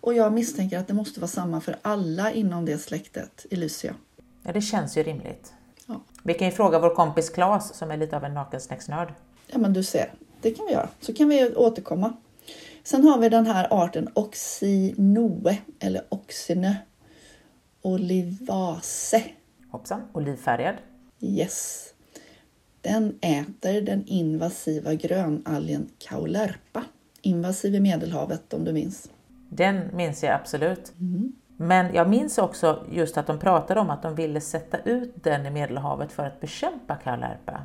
Och 0.00 0.14
jag 0.14 0.32
misstänker 0.32 0.78
att 0.78 0.88
det 0.88 0.94
måste 0.94 1.20
vara 1.20 1.28
samma 1.28 1.60
för 1.60 1.76
alla 1.82 2.32
inom 2.32 2.64
det 2.64 2.78
släktet, 2.78 3.46
Elysia. 3.50 3.94
Ja, 4.42 4.52
det 4.52 4.60
känns 4.60 4.96
ju 4.96 5.02
rimligt. 5.02 5.52
Ja. 5.86 6.00
Vi 6.22 6.34
kan 6.34 6.46
ju 6.48 6.52
fråga 6.52 6.78
vår 6.78 6.94
kompis 6.94 7.30
Klas 7.30 7.74
som 7.74 7.90
är 7.90 7.96
lite 7.96 8.16
av 8.16 8.24
en 8.24 8.34
nakensnäcksnörd. 8.34 9.14
Ja, 9.46 9.58
men 9.58 9.72
du 9.72 9.82
ser. 9.82 10.12
Det 10.40 10.50
kan 10.50 10.66
vi 10.66 10.72
göra. 10.72 10.88
Så 11.00 11.14
kan 11.14 11.28
vi 11.28 11.54
återkomma. 11.54 12.12
Sen 12.86 13.04
har 13.04 13.18
vi 13.18 13.28
den 13.28 13.46
här 13.46 13.68
arten 13.70 14.08
Oxinoe 14.14 15.58
eller 15.80 16.02
Oxine 16.08 16.76
olivase. 17.82 19.22
Hoppsan, 19.70 20.02
olivfärgad. 20.12 20.74
Yes. 21.20 21.86
Den 22.80 23.18
äter 23.20 23.80
den 23.80 24.06
invasiva 24.06 24.94
grönalgen 24.94 25.90
Kaulerpa. 25.98 26.84
Invasiv 27.22 27.74
i 27.74 27.80
Medelhavet 27.80 28.54
om 28.54 28.64
du 28.64 28.72
minns. 28.72 29.10
Den 29.48 29.96
minns 29.96 30.22
jag 30.22 30.34
absolut. 30.34 30.92
Mm. 31.00 31.32
Men 31.56 31.94
jag 31.94 32.08
minns 32.08 32.38
också 32.38 32.86
just 32.92 33.16
att 33.16 33.26
de 33.26 33.38
pratade 33.38 33.80
om 33.80 33.90
att 33.90 34.02
de 34.02 34.14
ville 34.14 34.40
sätta 34.40 34.78
ut 34.78 35.14
den 35.24 35.46
i 35.46 35.50
Medelhavet 35.50 36.12
för 36.12 36.26
att 36.26 36.40
bekämpa 36.40 36.96
Kaulerpa. 36.96 37.64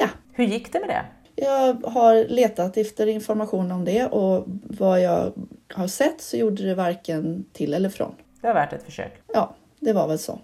Ja. 0.00 0.08
Hur 0.32 0.44
gick 0.44 0.72
det 0.72 0.80
med 0.80 0.88
det? 0.88 1.04
Jag 1.40 1.74
har 1.84 2.28
letat 2.28 2.76
efter 2.76 3.06
information 3.06 3.72
om 3.72 3.84
det 3.84 4.04
och 4.04 4.44
vad 4.62 5.00
jag 5.00 5.32
har 5.74 5.86
sett 5.86 6.20
så 6.20 6.36
gjorde 6.36 6.62
det 6.62 6.74
varken 6.74 7.44
till 7.52 7.74
eller 7.74 7.88
från. 7.88 8.14
Det 8.40 8.46
var 8.46 8.54
värt 8.54 8.72
ett 8.72 8.82
försök. 8.82 9.22
Ja, 9.34 9.54
det 9.80 9.92
var 9.92 10.08
väl 10.08 10.18
så. 10.18 10.38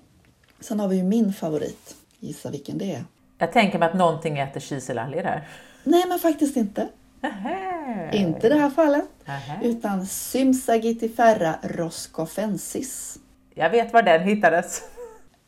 Sen 0.61 0.81
har 0.81 0.89
vi 0.89 0.97
ju 0.97 1.03
min 1.03 1.33
favorit. 1.33 1.97
Gissa 2.19 2.51
vilken 2.51 2.79
det 2.79 2.93
är? 2.93 3.05
Jag 3.39 3.53
tänker 3.53 3.79
mig 3.79 3.89
att 3.89 3.95
någonting 3.95 4.39
äter 4.39 4.61
kiselalger 4.61 5.25
här. 5.25 5.49
Nej, 5.85 6.05
men 6.09 6.19
faktiskt 6.19 6.57
inte. 6.57 6.89
Aha. 7.23 8.11
Inte 8.13 8.47
i 8.47 8.51
det 8.51 8.59
här 8.59 8.71
fallet. 8.71 9.05
Aha. 9.29 9.59
Utan 9.63 10.07
Symsagittifera 10.07 11.55
roscoffensis. 11.63 13.19
Jag 13.55 13.71
vet 13.71 13.93
var 13.93 14.03
den 14.03 14.23
hittades. 14.23 14.83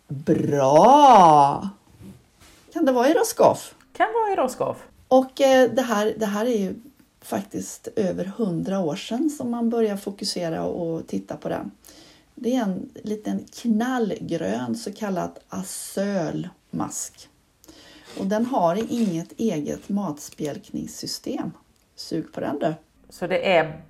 Bra! 0.08 1.68
Kan 2.72 2.84
det 2.84 2.92
vara 2.92 3.08
i 3.08 3.12
Roscoff? 3.12 3.74
Kan 3.96 4.08
vara 4.12 4.32
i 4.32 4.36
Roscoff. 4.36 4.76
Och 5.08 5.40
eh, 5.40 5.70
det, 5.70 5.82
här, 5.82 6.14
det 6.16 6.26
här 6.26 6.46
är 6.46 6.58
ju 6.58 6.74
faktiskt 7.20 7.88
över 7.96 8.24
hundra 8.24 8.80
år 8.80 8.96
sedan 8.96 9.30
som 9.30 9.50
man 9.50 9.70
börjar 9.70 9.96
fokusera 9.96 10.64
och 10.64 11.06
titta 11.06 11.36
på 11.36 11.48
den. 11.48 11.70
Det 12.34 12.56
är 12.56 12.62
en 12.62 12.90
liten 12.94 13.44
knallgrön 13.54 14.74
så 14.74 14.92
kallad 14.92 15.38
acölmask. 15.48 17.28
Och 18.18 18.26
den 18.26 18.46
har 18.46 18.92
inget 18.92 19.32
eget 19.36 19.88
matspjälkningssystem. 19.88 21.50
Sug 21.94 22.32
på 22.32 22.40
den 22.40 22.58
du! 22.58 22.74
Så 23.08 23.26
det 23.26 23.56
är, 23.56 23.82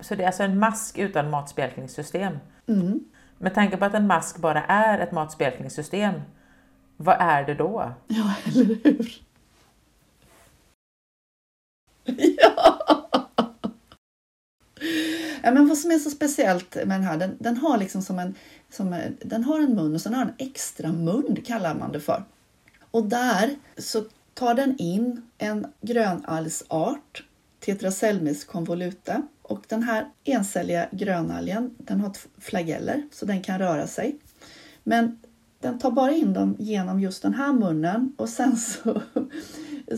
så 0.00 0.14
det 0.14 0.22
är 0.22 0.26
alltså 0.26 0.42
en 0.42 0.58
mask 0.58 0.98
utan 0.98 1.30
matspjälkningssystem? 1.30 2.38
Mm. 2.66 3.04
Med 3.38 3.54
tanke 3.54 3.76
på 3.76 3.84
att 3.84 3.94
en 3.94 4.06
mask 4.06 4.38
bara 4.38 4.64
är 4.64 4.98
ett 4.98 5.12
matspjälkningssystem, 5.12 6.14
vad 6.96 7.16
är 7.20 7.44
det 7.44 7.54
då? 7.54 7.92
Ja, 8.06 8.34
eller 8.46 8.64
hur? 8.84 9.22
Ja! 12.38 12.78
ja! 15.42 15.50
Men 15.52 15.68
vad 15.68 15.78
som 15.78 15.90
är 15.90 15.98
så 15.98 16.10
speciellt 16.10 16.74
med 16.74 16.88
den 16.88 17.02
här, 17.02 17.16
den, 17.16 17.36
den 17.38 17.56
har 17.56 17.78
liksom 17.78 18.02
som 18.02 18.18
en, 18.18 18.34
som, 18.70 19.02
den 19.24 19.44
har 19.44 19.60
en 19.60 19.74
mun 19.74 19.94
och 19.94 20.00
sen 20.00 20.14
har 20.14 20.24
den 20.24 20.34
en 20.38 20.46
extra 20.46 20.92
mun 20.92 21.36
kallar 21.46 21.74
man 21.74 21.92
det 21.92 22.00
för. 22.00 22.24
Och 22.90 23.04
där 23.04 23.56
så 23.78 24.04
tar 24.34 24.54
den 24.54 24.76
in 24.78 25.22
en 25.38 25.66
grönalgsart, 25.80 27.24
Tetraselmis 27.60 28.44
convoluta. 28.44 29.22
Och 29.42 29.64
den 29.68 29.82
här 29.82 30.08
encelliga 30.24 30.88
grönalgen 30.92 31.74
den 31.78 32.00
har 32.00 32.12
flageller 32.38 33.02
så 33.12 33.26
den 33.26 33.42
kan 33.42 33.58
röra 33.58 33.86
sig. 33.86 34.16
Men 34.84 35.18
den 35.60 35.78
tar 35.78 35.90
bara 35.90 36.12
in 36.12 36.32
dem 36.32 36.56
genom 36.58 37.00
just 37.00 37.22
den 37.22 37.34
här 37.34 37.52
munnen 37.52 38.14
och 38.16 38.28
sen 38.28 38.56
så, 38.56 39.02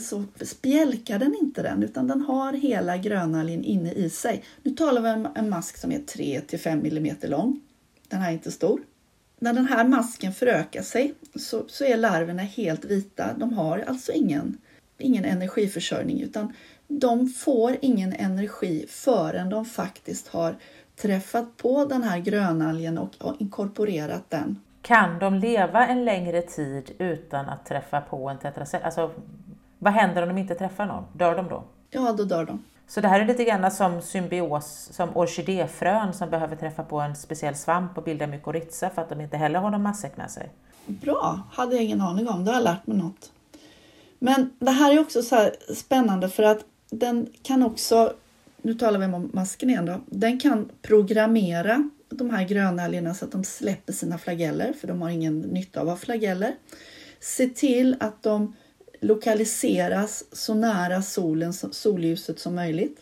så 0.00 0.24
spjälkar 0.40 1.18
den 1.18 1.34
inte 1.40 1.62
den 1.62 1.82
utan 1.82 2.08
den 2.08 2.20
har 2.20 2.52
hela 2.52 2.96
grönalgen 2.96 3.64
inne 3.64 3.92
i 3.92 4.10
sig. 4.10 4.44
Nu 4.62 4.70
talar 4.70 5.02
vi 5.02 5.10
om 5.10 5.28
en 5.34 5.50
mask 5.50 5.76
som 5.76 5.92
är 5.92 5.98
3 5.98 6.40
5 6.58 6.86
mm 6.86 7.16
lång. 7.22 7.60
Den 8.08 8.20
här 8.20 8.28
är 8.28 8.32
inte 8.32 8.50
stor. 8.50 8.80
När 9.38 9.52
den 9.52 9.66
här 9.66 9.84
masken 9.84 10.32
förökar 10.32 10.82
sig 10.82 11.14
så, 11.34 11.64
så 11.68 11.84
är 11.84 11.96
larverna 11.96 12.42
helt 12.42 12.84
vita. 12.84 13.34
De 13.38 13.52
har 13.52 13.78
alltså 13.78 14.12
ingen, 14.12 14.58
ingen 14.98 15.24
energiförsörjning 15.24 16.20
utan 16.20 16.52
de 16.88 17.28
får 17.28 17.76
ingen 17.80 18.12
energi 18.12 18.86
förrän 18.88 19.50
de 19.50 19.64
faktiskt 19.64 20.28
har 20.28 20.56
träffat 20.96 21.56
på 21.56 21.84
den 21.84 22.02
här 22.02 22.18
grönalgen 22.18 22.98
och, 22.98 23.10
och 23.18 23.34
inkorporerat 23.38 24.30
den. 24.30 24.60
Kan 24.82 25.18
de 25.18 25.34
leva 25.34 25.86
en 25.86 26.04
längre 26.04 26.42
tid 26.42 26.90
utan 26.98 27.48
att 27.48 27.66
träffa 27.66 28.00
på 28.00 28.28
en 28.28 28.38
tetracell? 28.38 28.82
Alltså, 28.82 29.10
vad 29.82 29.92
händer 29.92 30.22
om 30.22 30.28
de 30.28 30.38
inte 30.38 30.54
träffar 30.54 30.86
någon? 30.86 31.04
Dör 31.12 31.36
de 31.36 31.48
då? 31.48 31.64
Ja, 31.90 32.12
då 32.12 32.24
dör 32.24 32.44
de. 32.44 32.64
Så 32.88 33.00
det 33.00 33.08
här 33.08 33.20
är 33.20 33.24
lite 33.24 33.44
grann 33.44 33.70
som 33.70 34.02
symbios, 34.02 34.88
som 34.92 35.16
orkidéfrön 35.16 36.12
som 36.14 36.30
behöver 36.30 36.56
träffa 36.56 36.82
på 36.82 37.00
en 37.00 37.16
speciell 37.16 37.54
svamp 37.54 37.98
och 37.98 38.04
bilda 38.04 38.26
mykorrhiza 38.26 38.90
för 38.90 39.02
att 39.02 39.08
de 39.08 39.20
inte 39.20 39.36
heller 39.36 39.58
har 39.58 39.70
någon 39.70 39.82
matsäck 39.82 40.16
med 40.16 40.30
sig. 40.30 40.50
Bra, 40.86 41.40
hade 41.52 41.74
jag 41.74 41.84
ingen 41.84 42.00
aning 42.00 42.28
om. 42.28 42.44
Då 42.44 42.50
har 42.50 42.56
jag 42.56 42.64
lärt 42.64 42.86
mig 42.86 42.96
något. 42.96 43.32
Men 44.18 44.50
det 44.58 44.70
här 44.70 44.92
är 44.92 45.00
också 45.00 45.22
så 45.22 45.50
spännande 45.74 46.28
för 46.28 46.42
att 46.42 46.64
den 46.90 47.26
kan 47.42 47.62
också, 47.62 48.12
nu 48.62 48.74
talar 48.74 48.98
vi 48.98 49.06
om 49.06 49.30
masken 49.32 49.70
igen 49.70 49.86
då, 49.86 50.00
den 50.06 50.40
kan 50.40 50.68
programmera 50.82 51.90
de 52.10 52.30
här 52.30 52.44
grönalgerna 52.44 53.14
så 53.14 53.24
att 53.24 53.32
de 53.32 53.44
släpper 53.44 53.92
sina 53.92 54.18
flageller, 54.18 54.72
för 54.80 54.88
de 54.88 55.02
har 55.02 55.10
ingen 55.10 55.40
nytta 55.40 55.80
av 55.80 55.88
att 55.88 55.92
ha 55.92 55.98
flageller. 55.98 56.54
Se 57.20 57.48
till 57.48 57.96
att 58.00 58.22
de 58.22 58.54
lokaliseras 59.02 60.24
så 60.32 60.54
nära 60.54 61.02
solen, 61.02 61.52
solljuset 61.52 62.38
som 62.38 62.54
möjligt. 62.54 62.98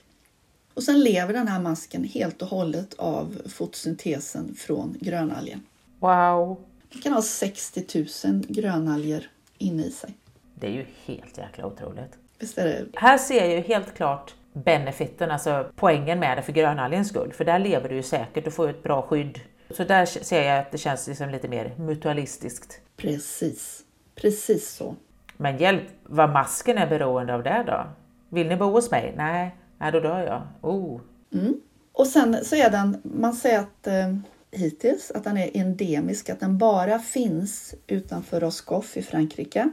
Och 0.75 0.83
sen 0.83 1.00
lever 1.00 1.35
den 1.35 1.49
här 1.49 1.61
masken 1.61 2.04
helt 2.04 2.42
och 2.42 2.49
hållet 2.49 2.95
av 2.95 3.42
fotosyntesen 3.49 4.54
från 4.54 4.97
grönalgen. 5.00 5.62
Wow! 5.99 6.61
Den 6.92 7.02
kan 7.02 7.12
ha 7.12 7.23
60 7.23 8.04
000 8.25 8.45
grönalger 8.49 9.30
inne 9.59 9.85
i 9.85 9.90
sig. 9.90 10.14
Det 10.54 10.66
är 10.66 10.71
ju 10.71 10.87
helt 11.04 11.38
jäkla 11.38 11.66
otroligt. 11.66 12.12
Visst 12.38 12.59
är 12.59 12.66
det? 12.66 12.87
Här 12.95 13.19
ser 13.19 13.47
jag 13.47 13.50
ju 13.50 13.61
helt 13.61 13.95
klart 13.95 14.35
benefiten, 14.52 15.30
alltså 15.30 15.71
poängen 15.76 16.19
med 16.19 16.38
det 16.38 16.42
för 16.42 16.52
grönalgens 16.52 17.09
skull. 17.09 17.33
För 17.33 17.45
där 17.45 17.59
lever 17.59 17.88
du 17.88 17.95
ju 17.95 18.02
säkert, 18.02 18.45
du 18.45 18.50
får 18.50 18.69
ett 18.69 18.83
bra 18.83 19.02
skydd. 19.02 19.40
Så 19.71 19.85
där 19.85 20.07
ser 20.07 20.42
jag 20.42 20.59
att 20.59 20.73
det 20.73 20.78
känns 20.78 21.07
liksom 21.07 21.30
lite 21.30 21.49
mer 21.49 21.75
mutualistiskt. 21.78 22.80
Precis, 22.97 23.83
precis 24.14 24.71
så. 24.71 24.97
Men 25.40 25.59
hjälp, 25.59 25.82
vad 26.02 26.30
masken 26.30 26.78
är 26.78 26.87
beroende 26.87 27.35
av 27.35 27.42
det 27.42 27.64
då? 27.66 27.87
Vill 28.28 28.49
ni 28.49 28.56
bo 28.56 28.64
hos 28.64 28.90
mig? 28.90 29.14
Nej, 29.16 29.56
nej 29.78 29.92
då 29.92 30.00
dör 30.00 30.26
jag. 30.26 30.70
Oh. 30.70 31.00
Mm. 31.32 31.61
Och 31.92 32.06
sen 32.06 32.44
så 32.44 32.56
är 32.56 32.70
den, 32.70 33.00
man 33.02 33.32
säger 33.32 33.59
att 33.59 33.87
eh, 33.87 34.16
hittills 34.50 35.11
att 35.11 35.25
den 35.25 35.37
är 35.37 35.50
endemisk, 35.54 36.28
att 36.30 36.40
den 36.40 36.59
bara 36.59 36.99
finns 36.99 37.75
utanför 37.87 38.40
Roscoff 38.40 38.97
i 38.97 39.02
Frankrike. 39.02 39.70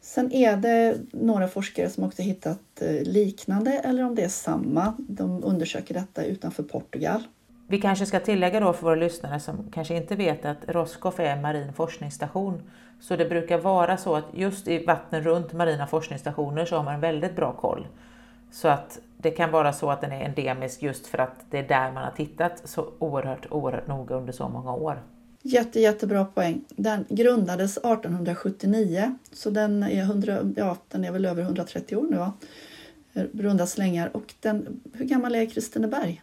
Sen 0.00 0.32
är 0.32 0.56
det 0.56 0.96
några 1.12 1.48
forskare 1.48 1.90
som 1.90 2.04
också 2.04 2.22
hittat 2.22 2.82
eh, 2.82 3.02
liknande 3.02 3.72
eller 3.72 4.04
om 4.04 4.14
det 4.14 4.22
är 4.22 4.28
samma. 4.28 4.94
De 4.98 5.44
undersöker 5.44 5.94
detta 5.94 6.24
utanför 6.24 6.62
Portugal. 6.62 7.22
Vi 7.72 7.80
kanske 7.80 8.06
ska 8.06 8.20
tillägga 8.20 8.60
då 8.60 8.72
för 8.72 8.82
våra 8.82 8.94
lyssnare 8.94 9.40
som 9.40 9.70
kanske 9.72 9.96
inte 9.96 10.16
vet 10.16 10.44
att 10.44 10.56
Roscoff 10.68 11.20
är 11.20 11.24
en 11.24 11.42
marin 11.42 11.72
forskningsstation. 11.72 12.62
Så 13.00 13.16
det 13.16 13.24
brukar 13.24 13.58
vara 13.58 13.96
så 13.96 14.16
att 14.16 14.24
just 14.34 14.68
i 14.68 14.84
vattnen 14.84 15.22
runt 15.22 15.52
marina 15.52 15.86
forskningsstationer 15.86 16.64
så 16.64 16.76
har 16.76 16.84
man 16.84 16.94
en 16.94 17.00
väldigt 17.00 17.36
bra 17.36 17.52
koll. 17.52 17.86
Så 18.50 18.68
att 18.68 18.98
det 19.16 19.30
kan 19.30 19.50
vara 19.50 19.72
så 19.72 19.90
att 19.90 20.00
den 20.00 20.12
är 20.12 20.24
endemisk 20.24 20.82
just 20.82 21.06
för 21.06 21.18
att 21.18 21.44
det 21.50 21.58
är 21.58 21.68
där 21.68 21.92
man 21.92 22.04
har 22.04 22.10
tittat 22.10 22.62
så 22.64 22.88
oerhört, 22.98 23.46
oerhört 23.50 23.86
noga 23.86 24.16
under 24.16 24.32
så 24.32 24.48
många 24.48 24.74
år. 24.74 25.02
Jätte, 25.42 25.80
jättebra 25.80 26.24
poäng. 26.24 26.64
Den 26.68 27.04
grundades 27.08 27.76
1879 27.76 29.16
så 29.32 29.50
den 29.50 29.82
är, 29.82 30.02
100, 30.02 30.38
ja, 30.56 30.76
den 30.88 31.04
är 31.04 31.12
väl 31.12 31.26
över 31.26 31.42
130 31.42 31.96
år 31.96 32.06
nu 32.10 32.16
va? 32.16 32.32
Runda 33.32 33.66
slängar. 33.66 34.16
Och 34.16 34.34
den, 34.40 34.80
hur 34.92 35.04
gammal 35.04 35.34
är 35.34 35.46
Kristineberg? 35.46 36.22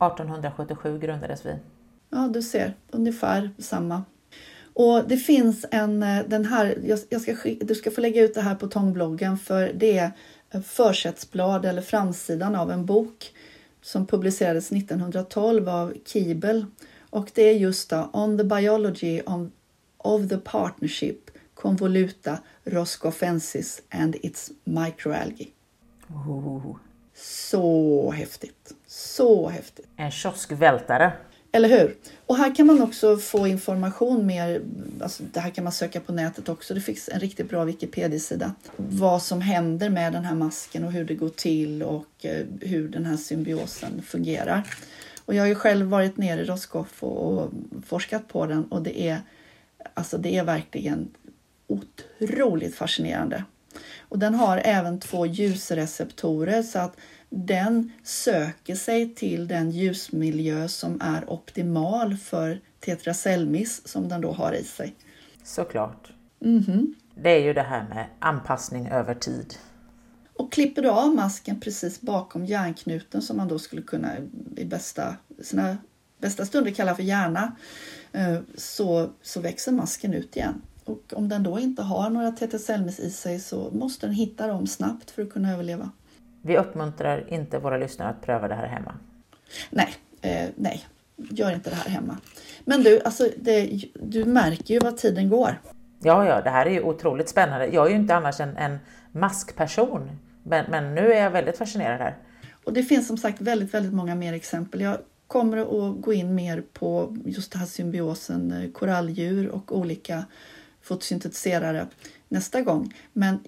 1877 0.00 0.98
grundades 0.98 1.46
vi. 1.46 1.54
Ja, 2.10 2.28
du 2.32 2.42
ser. 2.42 2.74
Ungefär 2.90 3.50
samma. 3.58 4.02
Och 4.72 5.08
det 5.08 5.16
finns 5.16 5.66
en, 5.70 6.02
eh, 6.02 6.24
den 6.26 6.44
här, 6.44 6.78
jag 7.08 7.20
ska, 7.20 7.34
du 7.60 7.74
ska 7.74 7.90
få 7.90 8.00
lägga 8.00 8.22
ut 8.22 8.34
det 8.34 8.40
här 8.40 8.54
på 8.54 8.66
Tångbloggen 8.66 9.38
för 9.38 9.72
det 9.74 9.98
är 9.98 10.12
försättsblad 10.62 11.64
eller 11.64 11.82
framsidan 11.82 12.54
av 12.54 12.70
en 12.70 12.86
bok 12.86 13.32
som 13.82 14.06
publicerades 14.06 14.72
1912 14.72 15.68
av 15.68 15.94
Kiebel. 16.04 16.66
Och 17.10 17.30
det 17.34 17.42
är 17.42 17.54
just 17.54 17.90
då 17.90 18.10
On 18.12 18.38
the 18.38 18.44
biology 18.44 19.22
of, 19.98 20.28
the 20.28 20.38
partnership 20.38 21.30
convoluta 21.54 22.38
roscoffensis 22.64 23.82
and 23.90 24.16
its 24.22 24.50
microalgae. 24.64 25.48
Oh. 26.08 26.76
Så 27.14 28.10
häftigt! 28.10 28.74
Så 28.90 29.48
häftigt! 29.48 29.86
En 29.96 30.10
kioskvältare! 30.10 31.12
Eller 31.52 31.68
hur? 31.68 31.96
Och 32.26 32.36
här 32.36 32.54
kan 32.54 32.66
man 32.66 32.82
också 32.82 33.16
få 33.16 33.46
information 33.46 34.26
mer, 34.26 34.62
alltså 35.00 35.22
det 35.32 35.40
här 35.40 35.50
kan 35.50 35.64
man 35.64 35.72
söka 35.72 36.00
på 36.00 36.12
nätet 36.12 36.48
också, 36.48 36.74
det 36.74 36.80
finns 36.80 37.08
en 37.12 37.20
riktigt 37.20 37.48
bra 37.48 37.64
Wikipedia-sida. 37.64 38.54
Vad 38.76 39.22
som 39.22 39.40
händer 39.40 39.90
med 39.90 40.12
den 40.12 40.24
här 40.24 40.34
masken 40.34 40.84
och 40.84 40.92
hur 40.92 41.04
det 41.04 41.14
går 41.14 41.28
till 41.28 41.82
och 41.82 42.06
eh, 42.24 42.46
hur 42.60 42.88
den 42.88 43.04
här 43.04 43.16
symbiosen 43.16 44.02
fungerar. 44.02 44.62
Och 45.24 45.34
jag 45.34 45.42
har 45.42 45.48
ju 45.48 45.54
själv 45.54 45.86
varit 45.86 46.16
nere 46.16 46.40
i 46.40 46.44
Roscoff 46.44 47.02
och 47.02 47.50
forskat 47.86 48.28
på 48.28 48.46
den 48.46 48.64
och 48.64 48.82
det 48.82 49.00
är, 49.00 49.20
alltså 49.94 50.18
det 50.18 50.36
är 50.36 50.44
verkligen 50.44 51.08
otroligt 51.66 52.74
fascinerande. 52.74 53.44
Och 54.00 54.18
den 54.18 54.34
har 54.34 54.60
även 54.64 55.00
två 55.00 55.26
ljusreceptorer 55.26 56.62
så 56.62 56.78
att 56.78 56.96
den 57.30 57.92
söker 58.02 58.74
sig 58.74 59.14
till 59.14 59.48
den 59.48 59.70
ljusmiljö 59.70 60.68
som 60.68 61.00
är 61.00 61.30
optimal 61.30 62.16
för 62.16 62.60
tetracelmis 62.80 63.88
som 63.88 64.08
den 64.08 64.20
då 64.20 64.32
har 64.32 64.52
i 64.52 64.64
sig. 64.64 64.94
Såklart. 65.44 66.12
Mm 66.40 66.60
-hmm. 66.60 66.94
Det 67.14 67.30
är 67.30 67.42
ju 67.42 67.52
det 67.52 67.62
här 67.62 67.88
med 67.88 68.06
anpassning 68.18 68.88
över 68.88 69.14
tid. 69.14 69.54
Och 70.34 70.52
klipper 70.52 70.82
du 70.82 70.88
av 70.88 71.14
masken 71.14 71.60
precis 71.60 72.00
bakom 72.00 72.44
hjärnknuten 72.44 73.22
som 73.22 73.36
man 73.36 73.48
då 73.48 73.58
skulle 73.58 73.82
kunna 73.82 74.16
i 74.56 74.64
bästa, 74.64 75.16
sina 75.42 75.76
bästa 76.18 76.46
stunder 76.46 76.70
kalla 76.70 76.94
för 76.94 77.02
hjärna 77.02 77.56
eh, 78.12 78.38
så, 78.56 79.10
så 79.22 79.40
växer 79.40 79.72
masken 79.72 80.14
ut 80.14 80.36
igen. 80.36 80.62
Och 80.84 81.12
om 81.16 81.28
den 81.28 81.42
då 81.42 81.58
inte 81.58 81.82
har 81.82 82.10
några 82.10 82.32
tetracelmis 82.32 83.00
i 83.00 83.10
sig 83.10 83.40
så 83.40 83.70
måste 83.72 84.06
den 84.06 84.14
hitta 84.14 84.46
dem 84.46 84.66
snabbt 84.66 85.10
för 85.10 85.22
att 85.22 85.30
kunna 85.30 85.52
överleva. 85.52 85.90
Vi 86.48 86.58
uppmuntrar 86.58 87.24
inte 87.28 87.58
våra 87.58 87.76
lyssnare 87.76 88.08
att 88.08 88.22
pröva 88.22 88.48
det 88.48 88.54
här 88.54 88.66
hemma. 88.66 88.94
Nej, 89.70 89.94
eh, 90.20 90.48
nej, 90.56 90.86
gör 91.16 91.52
inte 91.52 91.70
det 91.70 91.76
här 91.76 91.90
hemma. 91.90 92.16
Men 92.64 92.82
du, 92.82 93.00
alltså 93.00 93.28
det, 93.36 93.84
du 93.94 94.24
märker 94.24 94.74
ju 94.74 94.80
vad 94.80 94.96
tiden 94.96 95.28
går. 95.28 95.60
Ja, 96.02 96.26
ja, 96.26 96.40
det 96.40 96.50
här 96.50 96.66
är 96.66 96.70
ju 96.70 96.82
otroligt 96.82 97.28
spännande. 97.28 97.66
Jag 97.66 97.86
är 97.86 97.90
ju 97.90 97.96
inte 97.96 98.14
annars 98.14 98.40
en, 98.40 98.56
en 98.56 98.78
maskperson, 99.12 100.10
men, 100.42 100.64
men 100.70 100.94
nu 100.94 101.12
är 101.12 101.22
jag 101.22 101.30
väldigt 101.30 101.58
fascinerad 101.58 102.00
här. 102.00 102.16
Och 102.64 102.72
det 102.72 102.82
finns 102.82 103.06
som 103.06 103.16
sagt 103.16 103.40
väldigt, 103.40 103.74
väldigt 103.74 103.92
många 103.92 104.14
mer 104.14 104.32
exempel. 104.32 104.80
Jag 104.80 104.98
kommer 105.26 105.56
att 105.56 106.00
gå 106.00 106.12
in 106.12 106.34
mer 106.34 106.62
på 106.72 107.16
just 107.24 107.52
den 107.52 107.60
här 107.60 107.66
symbiosen 107.66 108.52
eh, 108.52 108.70
koralldjur 108.70 109.48
och 109.48 109.78
olika 109.78 110.24
fotosyntetiserare 110.82 111.86
nästa 112.28 112.60
gång. 112.60 112.94
Men 113.12 113.40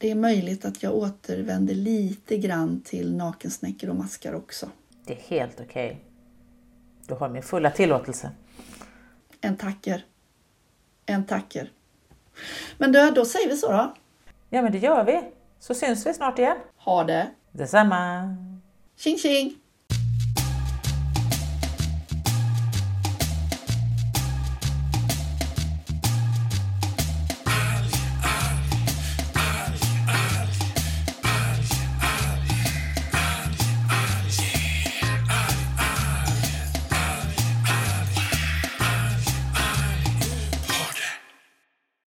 det 0.00 0.10
är 0.10 0.14
möjligt 0.14 0.64
att 0.64 0.82
jag 0.82 0.94
återvänder 0.94 1.74
lite 1.74 2.36
grann 2.36 2.80
till 2.80 3.16
nakensnäckor 3.16 3.90
och 3.90 3.96
maskar 3.96 4.34
också. 4.34 4.70
Det 5.04 5.12
är 5.12 5.20
helt 5.20 5.60
okej. 5.60 5.86
Okay. 5.86 5.96
Du 7.06 7.14
har 7.14 7.28
min 7.28 7.42
fulla 7.42 7.70
tillåtelse. 7.70 8.30
En 9.40 9.56
tacker. 9.56 10.04
En 11.06 11.26
tacker. 11.26 11.70
Men 12.78 12.92
då, 12.92 13.10
då 13.14 13.24
säger 13.24 13.48
vi 13.48 13.56
så 13.56 13.72
då. 13.72 13.94
Ja, 14.50 14.62
men 14.62 14.72
det 14.72 14.78
gör 14.78 15.04
vi. 15.04 15.22
Så 15.58 15.74
syns 15.74 16.06
vi 16.06 16.14
snart 16.14 16.38
igen. 16.38 16.56
Ha 16.76 17.04
det. 17.04 17.30
Detsamma. 17.52 18.36
Tjing 18.96 19.18
tjing! 19.18 19.54